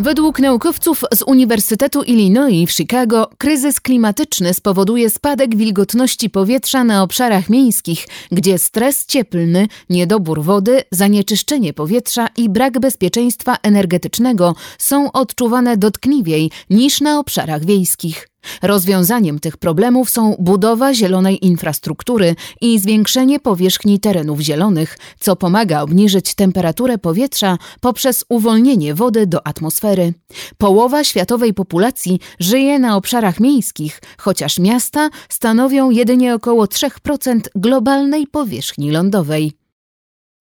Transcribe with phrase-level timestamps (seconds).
[0.00, 7.50] Według naukowców z Uniwersytetu Illinois w Chicago kryzys klimatyczny spowoduje spadek wilgotności powietrza na obszarach
[7.50, 16.50] miejskich, gdzie stres cieplny, niedobór wody, zanieczyszczenie powietrza i brak bezpieczeństwa energetycznego są odczuwane dotkliwiej
[16.70, 18.33] niż na obszarach wiejskich.
[18.62, 26.34] Rozwiązaniem tych problemów są budowa zielonej infrastruktury i zwiększenie powierzchni terenów zielonych, co pomaga obniżyć
[26.34, 30.14] temperaturę powietrza poprzez uwolnienie wody do atmosfery.
[30.58, 38.90] Połowa światowej populacji żyje na obszarach miejskich, chociaż miasta stanowią jedynie około 3% globalnej powierzchni
[38.90, 39.63] lądowej.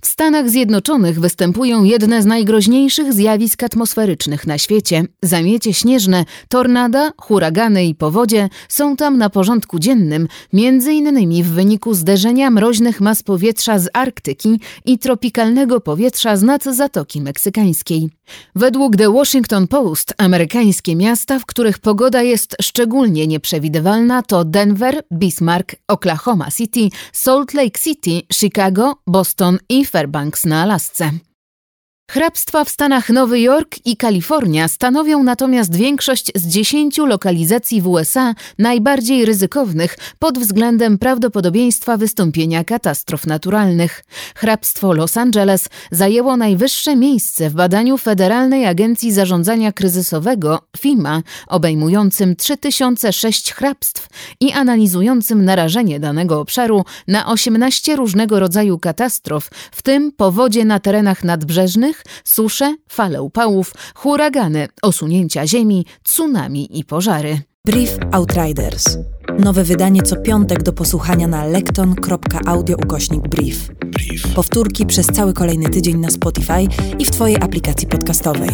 [0.00, 5.04] W Stanach Zjednoczonych występują jedne z najgroźniejszych zjawisk atmosferycznych na świecie.
[5.22, 11.94] Zamiecie śnieżne, tornada, huragany i powodzie są tam na porządku dziennym, między innymi w wyniku
[11.94, 18.10] zderzenia mroźnych mas powietrza z Arktyki i tropikalnego powietrza z nad Zatoki Meksykańskiej.
[18.54, 25.76] Według The Washington Post amerykańskie miasta, w których pogoda jest szczególnie nieprzewidywalna to Denver, Bismarck,
[25.88, 31.27] Oklahoma City, Salt Lake City, Chicago, Boston i Fairbanks na Alasce.
[32.10, 38.34] Hrabstwa w Stanach Nowy Jork i Kalifornia stanowią natomiast większość z dziesięciu lokalizacji w USA
[38.58, 44.04] najbardziej ryzykownych pod względem prawdopodobieństwa wystąpienia katastrof naturalnych.
[44.34, 53.52] Hrabstwo Los Angeles zajęło najwyższe miejsce w badaniu Federalnej Agencji Zarządzania Kryzysowego FIMA, obejmującym 3006
[53.52, 54.08] hrabstw
[54.40, 61.24] i analizującym narażenie danego obszaru na 18 różnego rodzaju katastrof, w tym powodzie na terenach
[61.24, 67.40] nadbrzeżnych, susze, fale upałów, huragany, osunięcia ziemi, tsunami i pożary.
[67.66, 68.98] Brief Outriders.
[69.38, 73.68] Nowe wydanie co piątek do posłuchania na lekton.audio ukośnik brief.
[73.86, 74.34] Brief.
[74.34, 76.66] Powtórki przez cały kolejny tydzień na Spotify
[76.98, 78.50] i w Twojej aplikacji podcastowej.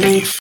[0.00, 0.32] Brief.